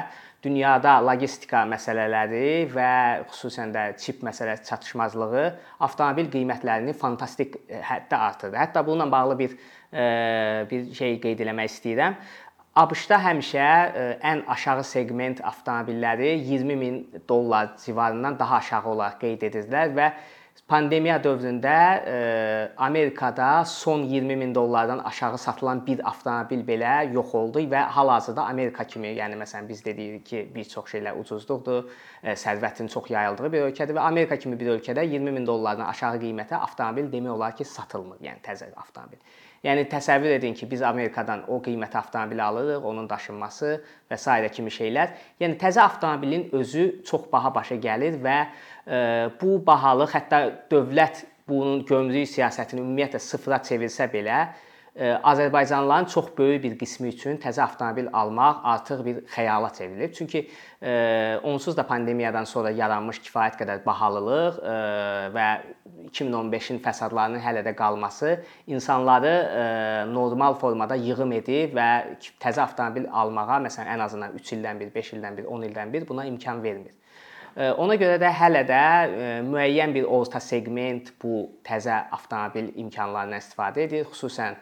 dünyada 0.43 0.97
logistika 1.05 1.63
məsələləri 1.69 2.67
və 2.73 2.91
xüsusən 3.29 3.71
də 3.75 3.85
çip 4.01 4.23
məsələsi 4.25 4.67
çatışmazlığı 4.67 5.45
avtomobil 5.87 6.31
qiymətlərini 6.33 6.97
fantastik 6.97 7.61
e, 7.67 7.79
həddə 7.85 8.19
artırdı. 8.27 8.59
Hətta 8.59 8.83
bununla 8.85 9.11
bağlı 9.11 9.39
bir 9.39 9.55
e, 9.93 10.65
bir 10.71 10.93
şey 10.97 11.19
qeyd 11.23 11.45
eləmək 11.45 11.71
istəyirəm. 11.71 12.17
ABŞ-da 12.71 13.17
həmişə 13.19 13.63
e, 13.67 14.03
ən 14.23 14.45
aşağı 14.47 14.83
seqment 14.87 15.41
avtomobilləri 15.43 16.37
20 16.39 16.75
min 16.79 16.99
dollar 17.29 17.73
civarından 17.85 18.37
daha 18.39 18.61
aşağı 18.63 18.93
olaraq 18.93 19.17
qeyd 19.19 19.43
edirdilər 19.49 19.91
və 19.97 20.05
pandemiya 20.71 21.17
dövründə 21.19 21.73
e, 22.07 22.15
Amerikada 22.77 23.65
son 23.65 24.05
20 24.07 24.35
min 24.35 24.55
dollardan 24.55 24.99
aşağı 24.99 25.37
satılan 25.37 25.83
bir 25.87 25.99
avtomobil 26.07 26.63
belə 26.71 27.11
yox 27.11 27.35
oldu 27.35 27.65
və 27.75 27.83
hal-hazırda 27.97 28.47
Amerika 28.47 28.87
kimi, 28.87 29.11
yəni 29.19 29.35
məsələn 29.43 29.67
biz 29.67 29.83
deyirik 29.85 30.25
ki, 30.31 30.47
bir 30.55 30.63
çox 30.63 30.95
şeylər 30.95 31.19
ucuzluqdur, 31.19 31.91
e, 32.23 32.39
sərvətin 32.39 32.87
çox 32.87 33.11
yayıldığı 33.11 33.51
bir 33.51 33.67
ölkədir 33.67 33.99
və 33.99 34.07
Amerika 34.07 34.39
kimi 34.39 34.59
bir 34.59 34.77
ölkədə 34.77 35.03
20 35.11 35.39
min 35.41 35.47
dollardan 35.47 35.91
aşağı 35.91 36.23
qiymətə 36.23 36.63
avtomobil 36.63 37.11
demək 37.11 37.35
olar 37.35 37.55
ki, 37.59 37.67
satılmır, 37.67 38.23
yəni 38.23 38.39
təzə 38.47 38.71
avtomobil. 38.71 39.19
Yəni 39.61 39.83
təsəvvür 39.91 40.33
edin 40.39 40.55
ki, 40.57 40.65
biz 40.65 40.81
Amerikadan 40.81 41.43
o 41.53 41.59
qiymətə 41.61 41.99
avtomobil 41.99 42.39
alırıq, 42.41 42.85
onun 42.87 43.05
daşınması 43.09 43.75
və 44.09 44.17
s. 44.17 44.37
kimi 44.55 44.73
şeylər. 44.73 45.13
Yəni 45.41 45.59
təzə 45.61 45.83
avtomobilin 45.83 46.47
özü 46.57 47.03
çox 47.05 47.27
baha 47.31 47.53
başa 47.53 47.77
gəlir 47.77 48.17
və 48.23 48.37
e, 48.41 49.29
bu 49.41 49.59
bahalıq 49.67 50.15
hətta 50.17 50.41
dövlət 50.71 51.25
bunun 51.47 51.85
gömrük 51.85 52.29
siyasətini 52.31 52.81
ümumiyyətlə 52.81 53.21
sıfıra 53.21 53.61
çevirsə 53.67 54.09
belə 54.09 54.47
Azərbaycanlıların 54.99 56.05
çox 56.05 56.25
böyük 56.37 56.63
bir 56.63 56.73
qismi 56.79 57.13
üçün 57.13 57.37
təzə 57.39 57.61
avtomobil 57.63 58.09
almaq 58.11 58.57
artıq 58.73 59.05
bir 59.05 59.21
xəyala 59.23 59.69
çevrilib. 59.77 60.11
Çünki 60.13 60.41
onsuz 61.47 61.77
da 61.77 61.85
pandemiyadan 61.87 62.43
sonra 62.43 62.73
yaranmış 62.75 63.21
kifayət 63.23 63.55
qədər 63.61 63.85
bahalılıq 63.85 64.59
və 65.37 65.47
2015-in 66.11 66.83
fəsadlarının 66.83 67.39
hələ 67.39 67.63
də 67.63 67.75
qalması 67.75 68.33
insanları 68.67 69.35
normal 70.11 70.59
formada 70.59 70.99
yığım 70.99 71.31
edir 71.39 71.71
və 71.71 71.89
təzə 72.43 72.65
avtomobil 72.67 73.07
almağa 73.07 73.61
məsələn 73.69 73.95
ən 73.95 74.03
azından 74.09 74.35
3 74.43 74.57
ildən 74.57 74.83
bir, 74.83 74.91
5 74.95 75.13
ildən 75.13 75.37
bir, 75.39 75.47
10 75.47 75.69
ildən 75.69 75.93
bir 75.93 76.07
buna 76.09 76.25
imkan 76.25 76.63
vermir. 76.63 76.91
Ona 77.55 77.97
görə 77.99 78.15
də 78.21 78.29
hələ 78.31 78.61
də 78.63 78.83
müəyyən 79.43 79.91
bir 79.91 80.05
orta 80.07 80.39
seqment 80.39 81.09
bu 81.19 81.41
təzə 81.67 81.97
avtomobil 82.15 82.69
imkanlarından 82.79 83.43
istifadə 83.43 83.83
edir. 83.87 84.05
Xüsusən 84.07 84.55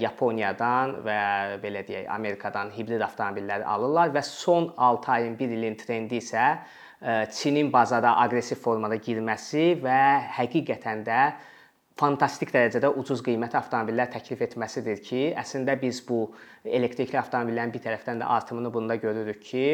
Yaponiyadan 0.00 0.94
və 1.04 1.18
belə 1.60 1.82
deyək, 1.84 2.08
Amerikadan 2.12 2.72
hibrid 2.72 3.04
avtomobilləri 3.04 3.68
alırlar 3.68 4.14
və 4.16 4.24
son 4.24 4.70
6 4.76 5.12
ayın, 5.12 5.36
1 5.38 5.56
ilin 5.58 5.76
trendi 5.76 6.22
isə 6.22 6.46
Çinin 7.34 7.72
bazara 7.72 8.14
aqressiv 8.22 8.60
formada 8.62 8.96
girməsi 8.96 9.72
və 9.82 10.02
həqiqətən 10.38 11.00
də 11.04 11.22
fantastik 12.00 12.52
dərəcədə 12.54 12.90
ucuz 12.98 13.20
qiymətli 13.24 13.58
avtomobillər 13.58 14.10
təklif 14.12 14.42
etməsidir 14.46 15.02
ki, 15.04 15.22
əslində 15.38 15.76
biz 15.80 16.00
bu 16.06 16.24
elektrikli 16.64 17.18
avtomobillərin 17.20 17.72
bir 17.74 17.82
tərəfdən 17.84 18.22
də 18.22 18.28
artımını 18.36 18.72
bunda 18.72 18.96
görürük 19.00 19.42
ki, 19.44 19.66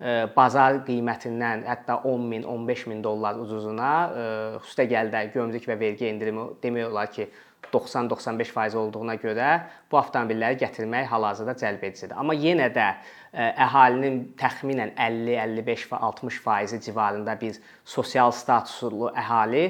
e, 0.00 0.16
bazar 0.36 0.80
qiymətindən 0.86 1.66
hətta 1.68 2.00
10 2.10 2.26
min, 2.32 2.48
15 2.56 2.86
min 2.90 3.04
dollar 3.04 3.38
ucuzuna 3.40 3.92
e, 3.92 4.24
xüsusilə 4.64 4.88
gəldə 4.94 5.22
gömrük 5.36 5.68
və 5.70 5.78
vergi 5.80 6.10
endirimi 6.10 6.48
demək 6.64 6.90
olar 6.90 7.12
ki, 7.14 7.28
90-95% 7.70 8.76
olduğuna 8.80 9.14
görə 9.20 9.50
bu 9.92 9.98
avtomobilləri 10.00 10.58
gətirmək 10.58 11.06
hal-hazırda 11.10 11.54
cəlbedicidir. 11.60 12.16
Amma 12.18 12.34
yenə 12.34 12.66
də 12.74 12.86
e, 12.90 13.44
əhalinin 13.44 14.16
təxminən 14.40 14.96
50-55 14.96 15.86
və 15.92 16.00
60% 16.08 16.88
civarında 16.88 17.36
bir 17.38 17.60
sosial 17.84 18.34
statuslu 18.34 19.12
əhali 19.14 19.68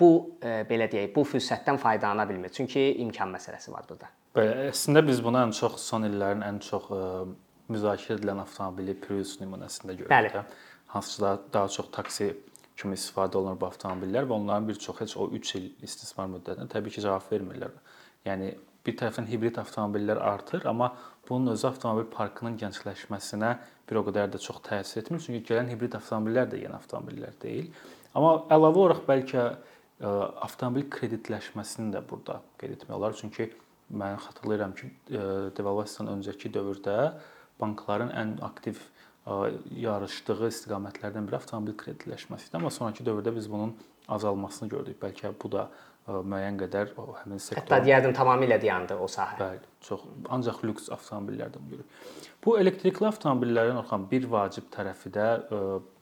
bu 0.00 0.10
belə 0.40 0.88
deyək, 0.88 1.12
bu 1.14 1.24
fürsətdən 1.28 1.76
faydalana 1.80 2.24
bilmir. 2.28 2.52
Çünki 2.54 2.94
imkan 3.04 3.32
məsələsi 3.34 3.72
var 3.72 3.84
burada. 3.88 4.08
Bəli, 4.36 4.70
əslində 4.70 5.02
biz 5.06 5.20
bunu 5.24 5.42
ən 5.42 5.52
çox 5.56 5.82
son 5.84 6.06
illərin 6.08 6.44
ən 6.46 6.60
çox 6.64 6.86
müzakirə 7.70 8.16
edilən 8.18 8.40
avtomobili 8.44 8.94
Prius 8.98 9.36
nümunəsində 9.42 9.96
görürük. 9.98 10.12
Bəli. 10.12 10.44
Hansı 10.94 11.16
ki 11.16 11.26
daha 11.52 11.68
çox 11.68 11.90
taksi 11.92 12.32
kimi 12.80 12.96
istifadə 12.96 13.36
olunur 13.36 13.60
bu 13.60 13.68
avtomobillər 13.68 14.26
və 14.30 14.34
onların 14.38 14.68
bir 14.68 14.80
çoxu 14.80 15.04
heç 15.04 15.16
o 15.20 15.28
3 15.36 15.54
il 15.58 15.68
istismar 15.84 16.30
müddətinə 16.32 16.66
təbii 16.72 16.94
ki 16.94 17.04
cavab 17.04 17.26
vermirlər. 17.30 17.76
Yəni 18.24 18.54
bir 18.86 18.96
tərəfdən 18.96 19.28
hibrid 19.28 19.60
avtomobillər 19.60 20.18
artır, 20.24 20.64
amma 20.66 20.94
bunun 21.28 21.52
özü 21.52 21.68
avtomobil 21.68 22.08
parkının 22.10 22.56
gəncləşməsinə 22.58 23.52
bir 23.90 24.00
o 24.00 24.04
qədər 24.08 24.32
də 24.32 24.40
çox 24.40 24.62
təsir 24.66 25.02
etmir. 25.02 25.20
Çünki 25.20 25.44
gələn 25.52 25.68
hibrid 25.70 25.98
avtomobillər 26.00 26.48
də 26.54 26.62
yeni 26.64 26.78
avtomobillər 26.78 27.36
deyil. 27.42 27.68
Amma 28.16 28.40
əlavə 28.50 28.80
olaraq 28.84 29.02
bəlkə 29.06 29.42
e, 29.46 30.08
avtomobil 30.46 30.88
kreditləşməsini 30.90 31.92
də 31.94 32.02
burada 32.10 32.40
qeyd 32.58 32.78
etmək 32.78 32.96
olar. 32.96 33.14
Çünki 33.18 33.50
mən 33.90 34.16
xatırlayıram 34.24 34.74
ki, 34.78 34.90
e, 35.10 35.20
devalvasiyadan 35.58 36.16
öncəki 36.16 36.50
dövrdə 36.54 36.96
bankların 37.60 38.10
ən 38.22 38.34
aktiv 38.46 38.80
e, 38.80 39.52
yarışdığı 39.84 40.48
istiqamətlərdən 40.48 41.28
biri 41.28 41.38
avtomobil 41.38 41.78
kreditləşməsi 41.84 42.50
idi. 42.50 42.58
Amma 42.58 42.74
sonrakı 42.74 43.06
dövrdə 43.06 43.34
biz 43.36 43.46
bunun 43.52 43.76
azalmasını 44.10 44.68
gördük. 44.74 44.98
Bəlkə 45.02 45.30
bu 45.42 45.52
da 45.52 45.68
müəyyən 46.08 46.56
qədər 46.60 46.94
o 46.98 47.06
həmin 47.20 47.40
sektor 47.42 47.60
Hətta 47.60 47.78
deyərdim 47.84 48.14
tamamilə 48.16 48.58
dayandı 48.62 48.96
o 48.98 49.06
sahə. 49.10 49.36
Bəli, 49.40 49.60
çox 49.86 50.06
ancaq 50.32 50.62
lüks 50.66 50.88
avtomobillərdən 50.96 51.68
görürük. 51.70 52.00
Bu 52.44 52.56
elektrikli 52.58 53.06
avtomobillərin 53.10 53.78
Orxan 53.82 54.06
bir 54.10 54.26
vacib 54.32 54.70
tərəfi 54.74 55.12
də 55.14 55.28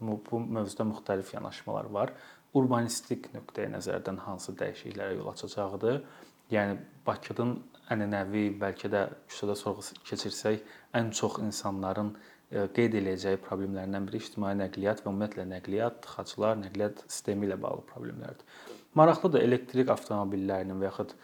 bu 0.00 0.40
mövzuda 0.40 0.86
müxtəlif 0.92 1.34
yanaşmalar 1.34 1.90
var. 1.98 2.14
Urbanistik 2.56 3.28
nöqteyi 3.34 3.68
nəzərdən 3.74 4.22
hansı 4.24 4.54
dəyişikliklərə 4.56 5.18
yol 5.18 5.28
açacağıdır? 5.34 6.00
Yəni 6.54 6.78
Bakının 7.04 7.58
ənənəvi, 7.92 8.48
bəlkə 8.60 8.88
də 8.92 9.04
küçədə 9.28 9.56
sorğu 9.58 9.84
keçirsək, 10.08 10.64
ən 10.96 11.12
çox 11.16 11.42
insanların 11.44 12.14
qeyd 12.48 12.96
edəcəyi 13.02 13.40
problemlərdən 13.44 14.06
biri 14.08 14.20
ictimai 14.22 14.54
nəqliyyat 14.56 15.02
və 15.04 15.10
ümumiyyətlə 15.10 15.44
nəqliyyat, 15.50 15.98
tıxaclar, 16.06 16.56
nəqliyyat 16.62 17.02
sistemi 17.04 17.48
ilə 17.48 17.58
bağlı 17.60 17.84
problemlərdir. 17.90 18.46
Maraqlıdır 18.98 19.44
elektrik 19.44 19.92
avtomobillərinin 19.94 20.80
və 20.80 20.90
yaxud 20.90 21.14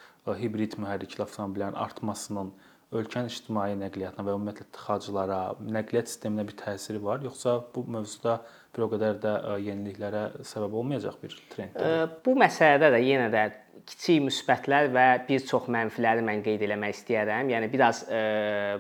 hibrid 0.41 0.77
mühərrikli 0.81 1.25
avtomobillərin 1.25 1.79
artmasının 1.87 2.53
ölkənin 2.95 3.33
ictimai 3.33 3.73
nəqliyyatına 3.81 4.23
və 4.27 4.35
ümumiyyətlə 4.37 4.67
tıxaclara, 4.77 5.41
nəqliyyat 5.77 6.11
sisteminə 6.13 6.45
bir 6.47 6.55
təsiri 6.61 7.01
var, 7.03 7.25
yoxsa 7.27 7.57
bu 7.75 7.83
mövzuda 7.97 8.37
bir 8.75 8.87
o 8.87 8.89
qədər 8.93 9.19
də 9.23 9.35
yeniliklərə 9.65 10.25
səbəb 10.47 10.77
olmayacaq 10.81 11.19
bir 11.23 11.37
trenddir? 11.51 12.11
Bu 12.27 12.37
məsələdə 12.39 12.93
də 12.95 13.01
yenə 13.03 13.29
də 13.35 13.45
kiçik 13.89 14.23
müsbətlər 14.29 14.93
və 14.95 15.07
bir 15.29 15.43
çox 15.49 15.67
mənfiləri 15.73 16.25
mən 16.25 16.45
qeyd 16.45 16.63
eləmək 16.69 16.95
istəyirəm. 17.01 17.51
Yəni 17.53 17.71
biraz 17.73 18.05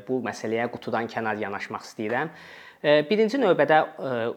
bu 0.06 0.20
məsələyə 0.24 0.68
qutudan 0.72 1.10
kənar 1.10 1.40
yanaşmaq 1.42 1.84
istəyirəm. 1.90 2.30
Birinci 2.85 3.38
növbədə 3.41 3.79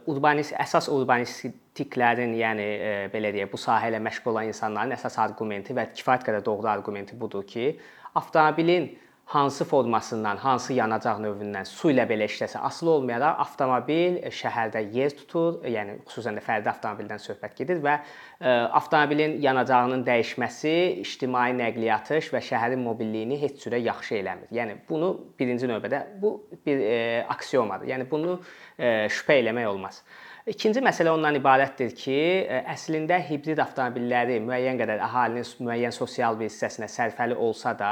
urbanist 0.07 0.53
əsas 0.55 0.85
urbanistiklərin, 0.95 2.31
yəni 2.39 2.67
belə 3.11 3.33
deyək, 3.35 3.49
bu 3.51 3.59
sahə 3.59 3.89
ilə 3.91 3.99
məşğul 4.05 4.31
olan 4.31 4.47
insanların 4.47 4.95
əsas 4.95 5.17
arqumenti 5.19 5.75
və 5.75 5.89
kifayət 5.91 6.23
qədər 6.29 6.45
doğru 6.45 6.69
arqumenti 6.71 7.17
budur 7.19 7.43
ki, 7.43 7.73
avtomobilin 8.15 8.87
hansı 9.27 9.65
formasından, 9.65 10.37
hansı 10.37 10.73
yanacaq 10.73 11.17
növündən 11.19 11.67
su 11.67 11.89
ilə 11.91 12.05
belə 12.07 12.29
işləsə, 12.29 12.61
asılı 12.63 12.93
olmayaraq 12.93 13.41
avtomobil 13.43 14.21
şəhərdə 14.31 14.85
yer 14.95 15.11
tutur, 15.17 15.57
yəni 15.67 15.97
xüsusən 16.07 16.39
də 16.39 16.43
fərdi 16.45 16.71
avtomobildən 16.71 17.19
söhbət 17.19 17.57
gedir 17.59 17.81
və 17.83 17.97
e, 17.99 18.53
avtomobilin 18.79 19.35
yanacağının 19.43 20.05
dəyişməsi 20.07 20.75
ictimai 21.03 21.49
nəqliyyatı 21.59 22.21
və 22.31 22.41
şəhərin 22.51 22.79
mobilliyini 22.85 23.41
heç 23.41 23.59
cürə 23.65 23.81
yaxşı 23.83 24.15
eləmir. 24.21 24.47
Yəni 24.61 24.77
bunu 24.87 25.11
birinci 25.39 25.67
növbədə 25.67 26.05
bu 26.21 26.37
bir 26.65 26.87
e, 26.87 27.25
aksiomadır. 27.27 27.91
Yəni 27.91 28.07
bunu 28.11 28.39
e, 28.79 29.09
şübhə 29.11 29.41
eləmək 29.41 29.67
olmaz. 29.73 29.99
İkinci 30.47 30.79
məsələ 30.79 31.11
ondan 31.11 31.35
ibarətdir 31.35 31.91
ki, 31.99 32.13
e, 32.47 32.61
əslində 32.71 33.19
hibrid 33.27 33.59
avtomobilləri 33.59 34.39
müəyyən 34.47 34.79
qədər 34.79 35.03
əhalinin 35.03 35.49
müəyyən 35.67 35.91
sosial 35.91 36.39
bir 36.39 36.47
hissəsinə 36.47 36.87
sərfəli 36.87 37.35
olsa 37.35 37.75
da, 37.75 37.91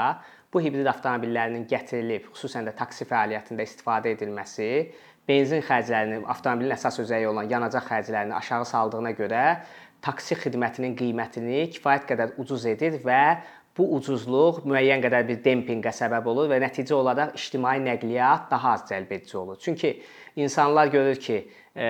bu 0.55 0.61
hibrid 0.63 0.87
avtomobillərinin 0.87 1.65
gətirilib, 1.67 2.29
xüsusən 2.31 2.69
də 2.69 2.71
taksi 2.79 3.03
fəaliyyətində 3.09 3.65
istifadə 3.67 4.13
edilməsi 4.15 4.69
benzin 5.27 5.63
xərclərini, 5.65 6.21
avtomobilin 6.31 6.75
əsas 6.77 7.01
özəyi 7.03 7.27
olan 7.27 7.49
yanacaq 7.51 7.89
xərclərini 7.89 8.35
aşağı 8.37 8.67
saldığına 8.69 9.11
görə 9.17 9.43
taksi 10.05 10.37
xidmətinin 10.39 10.95
qiymətini 10.95 11.65
kifayət 11.75 12.07
qədər 12.11 12.35
ucuz 12.39 12.67
edir 12.71 13.01
və 13.03 13.21
bu 13.75 13.89
ucuzluq 13.97 14.61
müəyyən 14.69 15.03
qədər 15.03 15.25
bir 15.27 15.41
dempinqə 15.43 15.91
səbəb 15.97 16.29
olur 16.31 16.47
və 16.53 16.61
nəticə 16.63 16.95
olaraq 16.95 17.35
ictimai 17.35 17.81
nəqliyyat 17.83 18.47
daha 18.53 18.77
az 18.77 18.85
cəlbedici 18.87 19.35
olur. 19.41 19.59
Çünki 19.59 19.91
insanlar 20.39 20.87
görür 20.93 21.19
ki, 21.19 21.41
e, 21.75 21.89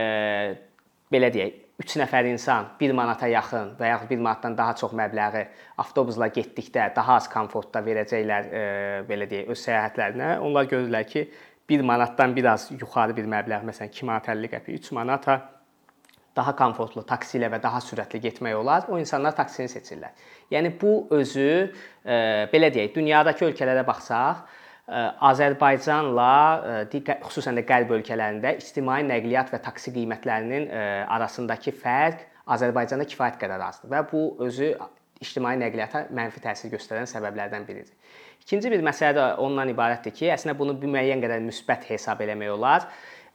belə 1.13 1.29
deyək, 1.35 1.61
3 1.75 1.97
nəfər 1.99 2.29
insan 2.29 2.69
1 2.79 2.93
manata 2.95 3.27
yaxın 3.27 3.73
və 3.79 3.89
yaxud 3.89 4.11
1 4.13 4.21
manatdan 4.23 4.53
daha 4.55 4.75
çox 4.79 4.93
məbləği 4.95 5.41
avtobusla 5.83 6.29
getdikdə 6.37 6.87
daha 6.95 7.17
az 7.19 7.27
komfortda 7.31 7.81
verəcəklər 7.83 8.47
e, 8.47 8.61
belə 9.09 9.27
deyək 9.27 9.51
öz 9.51 9.63
səyahətlərinə. 9.65 10.29
Onlar 10.45 10.69
görürlər 10.71 11.03
ki, 11.09 11.25
1 11.67 11.83
manatdan 11.83 12.35
biraz 12.35 12.69
yuxarı 12.71 13.17
bir 13.17 13.27
məbləğ, 13.27 13.65
məsələn 13.67 13.91
2 13.91 14.07
manat 14.07 14.29
50 14.31 14.53
qəpik, 14.53 14.79
3 14.87 14.95
manata 14.95 15.37
daha 16.35 16.55
komfortlu 16.55 17.03
taksi 17.07 17.39
ilə 17.39 17.49
və 17.51 17.59
daha 17.63 17.81
sürətli 17.83 18.21
getmək 18.23 18.55
olar. 18.55 18.87
O 18.87 18.99
insanlar 18.99 19.35
taksini 19.35 19.71
seçirlər. 19.71 20.15
Yəni 20.55 20.71
bu 20.79 21.07
özü 21.15 21.49
e, 21.51 22.17
belə 22.53 22.71
deyək, 22.71 22.95
dünyadakı 22.95 23.49
ölkələrə 23.49 23.83
baxsaq, 23.87 24.45
Azərbaycanla 24.85 26.33
xüsusən 26.93 27.57
də 27.57 27.63
qərb 27.65 27.95
ölkələrində 27.97 28.51
ictimai 28.59 28.99
nəqliyyat 29.07 29.49
və 29.55 29.59
taksi 29.65 29.93
qiymətlərinin 29.95 30.67
arasındakı 31.09 31.73
fərq 31.79 32.21
Azərbaycanda 32.53 33.07
kifayət 33.09 33.39
qədər 33.41 33.63
azdır 33.65 33.89
və 33.95 34.03
bu 34.11 34.21
özü 34.45 34.75
ictimai 35.23 35.55
nəqliyyata 35.57 36.05
mənfi 36.13 36.43
təsir 36.43 36.69
göstərən 36.75 37.09
səbəblərdən 37.09 37.65
biridir. 37.65 37.95
İkinci 38.45 38.69
bir 38.69 38.83
məsələ 38.85 39.15
də 39.17 39.25
ondan 39.41 39.71
ibarətdir 39.71 40.13
ki, 40.13 40.27
əslində 40.35 40.53
bunu 40.59 40.75
bir 40.77 40.91
müəyyən 40.93 41.23
qədər 41.23 41.41
müsbət 41.47 41.87
hesab 41.89 42.21
eləmək 42.21 42.51
olar. 42.53 42.85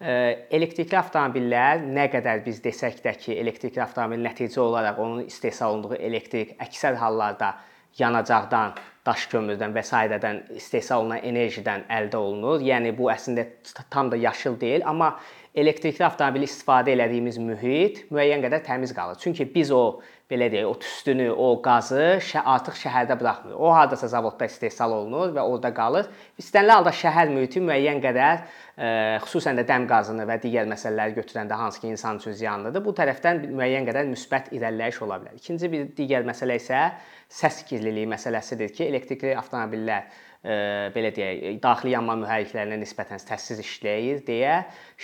Elektrikli 0.00 0.96
avtomobillər 1.00 1.82
nə 1.82 2.06
qədər 2.12 2.44
biz 2.44 2.60
desək 2.62 3.02
də 3.02 3.16
ki, 3.18 3.34
elektrikli 3.42 3.82
avtomobil 3.82 4.22
nəticə 4.22 4.62
olaraq 4.62 5.02
onun 5.02 5.26
istehsal 5.26 5.74
olunduğu 5.74 5.98
elektrik 5.98 6.54
əksər 6.62 7.00
hallarda 7.00 7.56
yanacaqdan, 7.98 8.76
daş 9.06 9.26
kömürdən 9.32 9.74
və 9.74 9.82
sairədən 9.86 10.40
istehsal 10.60 11.04
olunan 11.04 11.24
enerjidən 11.26 11.86
əldə 11.90 12.20
olunur. 12.20 12.62
Yəni 12.64 12.92
bu 12.96 13.10
əslində 13.12 13.46
tam 13.90 14.10
da 14.12 14.18
yaşıl 14.20 14.60
deyil, 14.60 14.84
amma 14.86 15.14
elektrikli 15.54 16.04
avtomobil 16.06 16.46
istifadə 16.46 16.94
elədiyimiz 16.94 17.40
mühit 17.42 18.04
müəyyən 18.12 18.44
qədər 18.44 18.64
təmiz 18.66 18.94
qalır. 18.94 19.18
Çünki 19.22 19.48
biz 19.54 19.72
o 19.72 20.00
belə 20.30 20.46
deyək, 20.52 20.68
o 20.70 20.76
tüstünü, 20.78 21.26
o 21.34 21.48
qazı 21.64 22.20
şə 22.22 22.42
artıq 22.54 22.78
şəhərdə 22.78 23.16
buraxmır. 23.20 23.56
O 23.58 23.72
hardasa 23.74 24.08
zavodda 24.08 24.46
istehsal 24.46 24.94
olunur 24.94 25.34
və 25.34 25.42
orada 25.42 25.72
qalır. 25.74 26.08
İstənilən 26.40 26.80
halda 26.80 26.94
şəhər 26.94 27.32
mühiti 27.34 27.62
müəyyən 27.64 28.00
qədər 28.04 28.40
ə, 28.40 28.90
xüsusən 29.26 29.58
də 29.60 29.66
dəm 29.68 29.88
qazını 29.90 30.26
və 30.30 30.38
digər 30.44 30.70
məsələləri 30.70 31.16
götürəndə 31.18 31.58
hansı 31.58 31.82
ki 31.82 31.92
insan 31.96 32.22
üçün 32.22 32.38
ziyanlıdır, 32.38 32.84
bu 32.86 32.94
tərəfdən 33.00 33.44
müəyyən 33.50 33.90
qədər 33.90 34.10
müsbət 34.14 34.52
irəliləyiş 34.56 35.02
ola 35.06 35.20
bilər. 35.22 35.36
İkinci 35.42 35.72
bir 35.74 35.92
digər 35.98 36.26
məsələ 36.30 36.60
isə 36.62 36.86
səs 37.30 37.64
kirliliyi 37.68 38.08
məsələsidir 38.10 38.74
ki, 38.74 38.86
elektrikli 38.90 39.36
avtomobillər 39.38 40.08
belə 40.40 41.10
deyək, 41.12 41.58
daxili 41.60 41.92
yanma 41.92 42.14
mühərriklərinə 42.22 42.78
nisbətən 42.80 43.20
səssiz 43.20 43.60
işləyir 43.60 44.22
deyə 44.24 44.54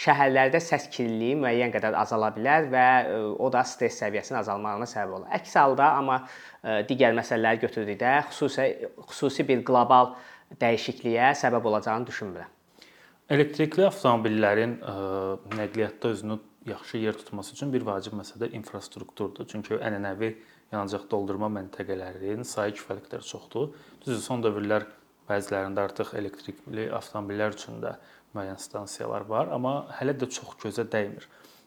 şəhərlərdə 0.04 0.62
səs 0.64 0.88
kirliliyi 0.94 1.36
müəyyən 1.42 1.74
qədər 1.74 1.98
azala 2.00 2.30
bilər 2.32 2.70
və 2.72 2.86
o 3.36 3.50
da 3.52 3.60
stress 3.68 4.00
səviyyəsinin 4.00 4.40
azalmağına 4.40 4.88
səbəb 4.88 5.18
olar. 5.18 5.28
Əks 5.36 5.58
halda 5.60 5.90
amma 5.98 6.22
digər 6.88 7.12
məsələləri 7.18 7.60
götürdükdə 7.66 8.16
xüsusi 8.30 8.88
xüsusi 9.10 9.44
bir 9.52 9.60
qlobal 9.68 10.14
dəyişikliyə 10.56 11.34
səbəb 11.36 11.68
olacağını 11.68 12.08
düşünmürəm. 12.08 12.52
Elektrikli 13.28 13.84
avtomobillərin 13.90 14.76
nəqliyyatda 15.52 16.16
özünü 16.16 16.40
yaxşı 16.66 16.98
yer 16.98 17.16
tutması 17.18 17.52
üçün 17.54 17.72
bir 17.72 17.84
vacib 17.86 18.14
məsələ 18.16 18.52
infrastrukturdur. 18.56 19.46
Çünki 19.50 19.76
ənənəvi 19.76 20.32
yanacaq 20.72 21.10
doldurma 21.10 21.50
məntəqələrinin 21.60 22.46
sayı 22.46 22.74
kifayət 22.78 23.04
qədər 23.06 23.26
çoxdur. 23.26 23.74
Düzdür, 24.02 24.22
son 24.22 24.42
dövrlər 24.42 24.86
Bəzilərində 25.26 25.86
artıq 25.88 26.12
elektrikli 26.18 26.86
avtomobillər 26.94 27.56
üçün 27.56 27.80
də 27.82 27.96
müəyyən 28.36 28.60
stansiyalar 28.62 29.26
var, 29.30 29.50
amma 29.54 29.74
hələ 29.98 30.14
də 30.20 30.28
çox 30.30 30.54
gözə 30.62 30.86
dəymir. 30.92 31.26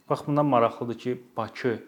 Bax 0.09 0.25
bundan 0.27 0.45
maraqlıdır 0.45 0.97
ki, 1.03 1.15
Bakı 1.37 1.73
e, 1.75 1.81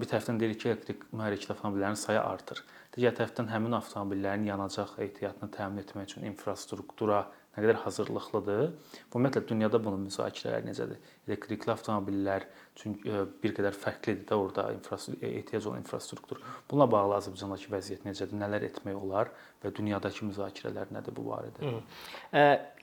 bir 0.00 0.10
tərəfdən 0.10 0.40
deyir 0.40 0.58
ki, 0.58 0.68
elektrik 0.74 1.06
mühərrikli 1.12 1.54
avtomobillərin 1.54 1.98
sayı 1.98 2.20
artır. 2.20 2.62
Digər 2.96 3.12
tərəfdən 3.18 3.50
həmin 3.52 3.76
avtomobillərin 3.76 4.46
yanacaq 4.48 4.94
ehtiyatını 5.04 5.50
təmin 5.52 5.82
etmək 5.82 6.06
üçün 6.08 6.28
infrastruktura 6.30 7.26
nə 7.56 7.64
qədər 7.64 7.78
hazırlıqlıdır. 7.86 8.70
Ümumiyyətlə 9.08 9.42
dünyada 9.48 9.80
bunun 9.80 10.04
müzakirələri 10.06 10.68
necədir? 10.68 11.00
Elektrikli 11.26 11.72
avtomobillər 11.72 12.44
çünki 12.76 13.08
e, 13.08 13.22
bir 13.42 13.54
qədər 13.56 13.76
fərqlidir 13.76 14.26
də 14.28 14.36
orada 14.36 14.66
infrastruktur 14.74 15.24
ehtiyac 15.24 15.68
olan 15.70 15.80
infrastruktur. 15.80 16.42
Bununla 16.70 16.86
bağlı 16.92 17.16
Azərbaycandakı 17.16 17.72
vəziyyət 17.72 18.04
necədir? 18.04 18.36
Nələr 18.42 18.66
etmək 18.68 18.98
olar 19.00 19.30
və 19.64 19.72
dünyadakı 19.78 20.28
müzakirələr 20.28 20.92
nədir 20.92 21.16
bu 21.16 21.24
barədə? 21.30 21.72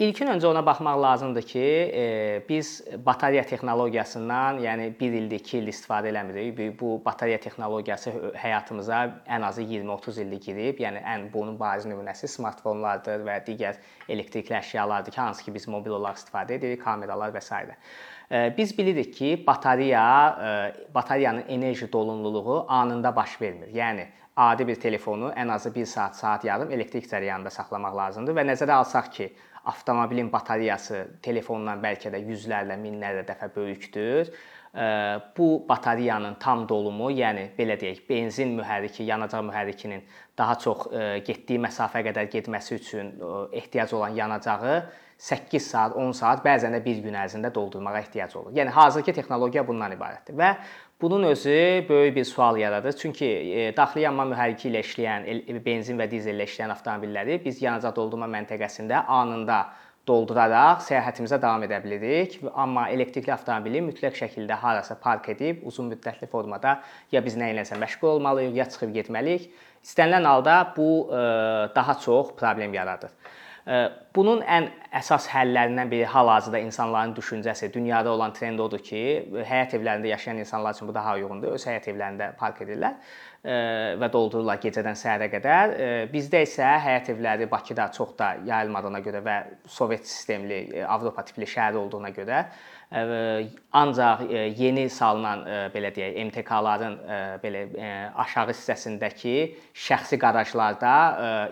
İlkin 0.01 0.33
öncə 0.33 0.49
ona 0.49 0.65
baxmaq 0.65 0.97
lazımdır 1.05 1.47
ki, 1.53 1.67
e, 2.01 2.05
biz 2.49 2.73
batareya 3.05 3.45
texnologiyasından, 3.45 4.63
yəni 4.65 4.89
1 4.99 5.19
ildir, 5.21 5.45
2 5.45 5.57
il 5.61 5.69
istifadə 5.69 6.09
eləmirik. 6.09 6.57
Bu 6.81 6.95
batareya 7.05 7.37
texnologiyası 7.45 8.15
həyatımıza 8.41 9.05
ən 9.29 9.45
azı 9.45 9.61
20-30 10.03 10.21
illik 10.21 10.45
girib. 10.45 10.79
Yəni 10.79 11.01
ən 11.03 11.27
bunun 11.33 11.57
bariz 11.59 11.85
nümunəsi 11.85 12.27
smartfonlardır 12.27 13.23
və 13.25 13.39
digər 13.45 13.79
elektrikli 14.09 14.55
əşyalardır 14.57 15.11
ki, 15.11 15.21
hansı 15.21 15.43
ki 15.43 15.53
biz 15.53 15.67
mobil 15.67 15.91
olaraq 15.91 16.19
istifadə 16.19 16.57
edirik, 16.57 16.83
kameralar 16.83 17.33
və 17.33 17.41
s. 17.41 17.53
Biz 18.57 18.77
bilirik 18.77 19.13
ki, 19.13 19.43
batareya, 19.47 20.73
batareyanın 20.95 21.43
enerji 21.47 21.91
dolunluluğu 21.93 22.65
anında 22.67 23.15
baş 23.15 23.41
vermir. 23.41 23.67
Yəni 23.73 24.07
adi 24.35 24.67
bir 24.67 24.75
telefonu 24.75 25.31
ən 25.37 25.51
azı 25.51 25.75
1 25.75 25.85
saat, 25.85 26.15
saat 26.15 26.45
yarım 26.45 26.71
elektrik 26.71 27.05
cərəyanında 27.05 27.51
saxlamaq 27.53 27.97
lazımdır 27.97 28.39
və 28.39 28.47
nəzərə 28.49 28.79
alsaq 28.79 29.11
ki, 29.13 29.33
avtomobilin 29.63 30.31
batareyası 30.31 31.05
telefondan 31.23 31.79
bəlkə 31.83 32.11
də 32.11 32.19
yüzlərlə, 32.25 32.75
minlərlə 32.79 33.23
dəfə 33.27 33.47
böyükdür. 33.55 34.33
Bu 35.37 35.65
batareyanın 35.69 36.39
tam 36.41 36.63
dolumu, 36.69 37.11
yəni 37.13 37.51
belə 37.53 37.75
deyək, 37.77 37.99
benzin 38.09 38.55
mühərriki, 38.57 39.03
yanacaq 39.05 39.43
mühərrikinin 39.45 40.01
daha 40.37 40.55
çox 40.57 40.87
getdiyi 41.27 41.59
məsafə 41.61 42.01
qədər 42.07 42.25
getməsi 42.33 42.79
üçün 42.79 43.11
ehtiyac 43.53 43.93
olan 43.93 44.17
yanacağı 44.17 44.79
8 45.23 45.61
saat, 45.61 45.93
10 45.95 46.15
saat, 46.17 46.41
bəzən 46.41 46.73
də 46.73 46.81
1 46.83 47.03
gün 47.05 47.13
ərzində 47.21 47.53
doldurmağa 47.53 47.99
ehtiyac 47.99 48.33
olur. 48.35 48.49
Yəni 48.57 48.73
hazırki 48.73 49.13
texnologiya 49.13 49.61
bundan 49.67 49.93
ibarətdir 49.93 50.35
və 50.41 50.49
bunun 51.01 51.29
özü 51.29 51.85
böyük 51.89 52.15
bir 52.15 52.25
sual 52.25 52.57
yaradır. 52.57 52.97
Çünki 52.97 53.29
daxili 53.77 54.07
yanma 54.07 54.25
mühərriki 54.33 54.71
ilə 54.71 54.81
işləyən, 54.81 55.29
benzin 55.63 56.01
və 56.01 56.09
dizellə 56.09 56.49
işləyən 56.49 56.73
avtomobilləri 56.73 57.37
biz 57.45 57.61
yanacaq 57.61 57.93
doldurma 57.95 58.25
məntəqəsində 58.39 59.05
anında 59.05 59.67
dolduraraq 60.07 60.81
səyahətimizə 60.83 61.39
davam 61.41 61.63
edə 61.67 61.79
bilirik. 61.83 62.39
Amma 62.59 62.89
elektrikli 62.91 63.31
avtomobili 63.33 63.83
mütləq 63.85 64.17
şəkildə 64.19 64.57
harasa 64.59 64.97
park 64.99 65.29
edib 65.35 65.63
uzun 65.69 65.91
müddətli 65.93 66.27
formada 66.31 66.79
ya 67.11 67.23
biz 67.23 67.37
nə 67.39 67.53
iləsə 67.53 67.79
məşğul 67.79 68.17
olmalıyıq, 68.17 68.57
ya 68.59 68.67
çıxıb 68.73 68.91
getməliyik. 68.97 69.47
İstənilən 69.83 70.27
halda 70.27 70.57
bu 70.77 70.89
e, 71.11 71.23
daha 71.75 71.97
çox 72.03 72.35
problem 72.39 72.73
yaradır. 72.73 73.15
Bunun 74.15 74.41
ən 74.43 74.65
əsas 74.99 75.29
həllərindən 75.31 75.87
biri 75.87 76.07
hal-hazırda 76.11 76.59
insanların 76.65 77.13
düşüncəsi, 77.15 77.69
dünyada 77.73 78.11
olan 78.11 78.33
trend 78.35 78.59
odur 78.59 78.81
ki, 78.83 79.03
həyət 79.47 79.77
evlərində 79.77 80.09
yaşayan 80.11 80.41
insanlar 80.43 80.75
üçün 80.75 80.89
bu 80.89 80.95
daha 80.97 81.13
uyğundur. 81.15 81.55
Öz 81.55 81.63
həyət 81.69 81.87
evlərində 81.93 82.33
park 82.35 82.59
edirlər 82.65 82.97
və 83.43 84.07
doldururlar 84.11 84.61
gecədən 84.63 84.95
səhərə 84.95 85.27
qədər. 85.33 85.73
Bizdə 86.13 86.43
isə 86.45 86.69
həyət 86.85 87.09
evləri 87.11 87.49
Bakıda 87.51 87.89
çox 87.91 88.13
da 88.19 88.35
yayılmadığına 88.47 89.01
görə 89.03 89.23
və 89.25 89.39
Sovet 89.67 90.07
sistemli 90.07 90.83
Avropa 90.87 91.25
tipli 91.27 91.49
şəhər 91.49 91.75
olduğuna 91.81 92.13
görə 92.15 92.45
ancaq 93.73 94.21
yeni 94.57 94.85
salınan 94.89 95.43
belə 95.73 95.89
deyək, 95.95 96.17
MTK-ların 96.29 96.97
belə 97.41 97.63
aşağı 98.21 98.53
hissəsindəki 98.53 99.35
şəxsi 99.73 100.19
qarajlarda 100.21 100.93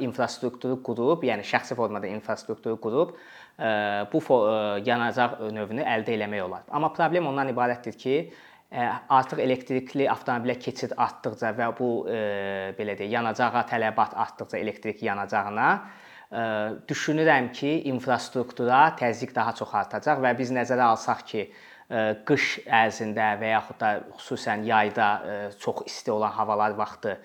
infrastrukturu 0.06 0.78
qurub, 0.86 1.26
yəni 1.26 1.44
şəxsi 1.48 1.76
formada 1.76 2.08
infrastrukturu 2.08 2.78
qurub 2.80 3.16
bu 4.14 4.22
yanacaq 4.86 5.42
növünü 5.52 5.84
əldə 5.98 6.16
etmək 6.16 6.46
olar. 6.46 6.64
Amma 6.70 6.94
problem 6.94 7.28
ondan 7.34 7.50
ibarətdir 7.52 7.98
ki, 7.98 8.16
artıq 8.72 9.42
elektrikli 9.44 10.06
avtomobilə 10.08 10.56
keçid 10.60 10.94
artdıqca 10.96 11.52
və 11.58 11.68
bu 11.76 11.90
belə 12.78 12.96
deyək, 13.00 13.12
yanacağa 13.18 13.66
tələbat 13.68 14.16
artdıqca 14.16 14.62
elektrik 14.62 15.04
yanacağına 15.04 15.68
düşünürəm 16.88 17.52
ki, 17.52 17.74
infrastruktura 17.92 18.94
təzyiq 19.00 19.36
daha 19.36 19.52
çox 19.58 19.76
artacaq 19.76 20.24
və 20.24 20.32
biz 20.40 20.54
nəzərə 20.56 20.88
alsaq 20.94 21.26
ki, 21.28 21.44
qış 22.24 22.62
ərzində 22.72 23.34
və 23.42 23.52
yaxud 23.52 23.80
da 23.82 23.92
xüsusən 24.16 24.64
yayda 24.64 25.08
çox 25.60 25.84
isti 25.92 26.12
olan 26.12 26.32
havalar 26.32 26.78
vaxtı 26.80 27.18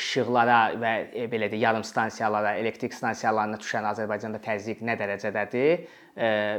işıqlara 0.00 0.60
və 0.80 0.92
e, 1.12 1.26
belə 1.30 1.46
deyək, 1.52 1.62
yarım 1.62 1.84
stansiyalara, 1.84 2.56
elektrik 2.58 2.94
stansiyalarına 2.96 3.60
düşən 3.62 3.86
Azərbaycanda 3.92 4.40
təzyiq 4.42 4.80
nə 4.82 4.96
dərəcədədir? 4.98 5.84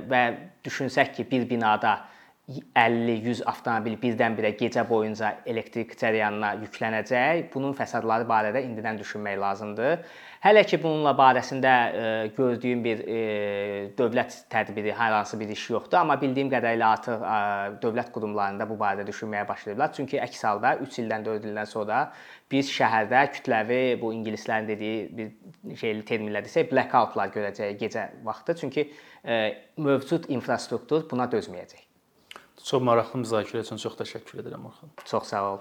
Və 0.08 0.22
düşünsək 0.64 1.12
ki, 1.18 1.26
bir 1.32 1.50
binada 1.50 1.98
50-100 2.76 3.44
avtomobil 3.50 3.96
birdən-birə 4.02 4.52
gecə 4.60 4.84
boyunca 4.90 5.36
elektrik 5.50 5.94
cərəyanına 6.00 6.56
yüklənəcək. 6.66 7.48
Bunun 7.54 7.76
fəsadları 7.78 8.28
barədə 8.30 8.64
indidən 8.66 9.00
düşünmək 9.00 9.38
lazımdır. 9.42 10.04
Hələ 10.42 10.64
ki 10.66 10.80
bununla 10.82 11.12
barəsində 11.14 11.72
e, 11.72 12.06
gördüyüm 12.34 12.80
bir 12.82 13.02
e, 13.06 13.18
dövlət 13.98 14.40
tədbiri, 14.50 14.90
hər 14.98 15.14
hansı 15.20 15.38
bir 15.38 15.52
iş 15.54 15.68
yoxdur, 15.76 16.00
amma 16.00 16.16
bildiyim 16.22 16.50
qədərilə 16.50 16.88
artıq 16.88 17.22
e, 17.22 17.36
dövlət 17.84 18.10
qurumlarında 18.16 18.66
bu 18.70 18.80
barədə 18.80 19.06
düşünməyə 19.06 19.46
başlayıblar. 19.52 19.94
Çünki 20.00 20.18
əks 20.24 20.42
halda 20.50 20.74
3 20.88 20.98
ildən 21.04 21.28
4 21.30 21.48
ildən 21.52 21.70
sonra 21.70 22.02
biz 22.50 22.74
şəhərdə 22.74 23.22
kütləvi 23.38 23.80
bu 24.02 24.10
ingilislərin 24.18 24.72
dediyi 24.74 25.06
bir 25.20 25.78
şeyli 25.84 26.08
terminlə 26.10 26.42
desək 26.48 26.74
blackoutlar 26.74 27.30
görəcəyik 27.38 27.78
gecə 27.86 28.10
vaxtı. 28.26 28.58
Çünki 28.66 28.90
mövcud 29.78 30.26
infrastruktur 30.34 31.06
buna 31.12 31.30
dözməyəcək. 31.30 31.91
Çox 32.64 32.82
maraqlı 32.88 33.24
müzakirə 33.24 33.64
üçün 33.66 33.82
çox 33.82 33.98
təşəkkür 34.02 34.44
edirəm 34.44 34.66
Orxan. 34.70 34.90
Çox 35.06 35.34
sağ 35.34 35.46
ol. 35.54 35.60